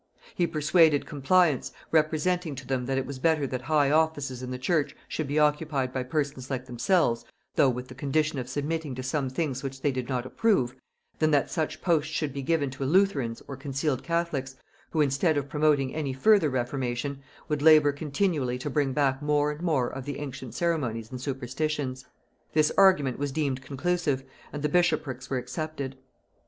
[0.33, 4.57] He persuaded compliance, representing to them that it was better that high offices in the
[4.57, 7.23] church should be occupied by persons like themselves,
[7.55, 10.73] though with the condition of submitting to some things which they did not approve,
[11.19, 14.55] than that such posts should be given to Lutherans or concealed catholics,
[14.89, 19.61] who, instead of promoting any further reformation, would labor continually to bring back more and
[19.61, 22.05] more of the ancient ceremonies and superstitions.
[22.53, 25.95] This argument was deemed conclusive, and the bishoprics were accepted.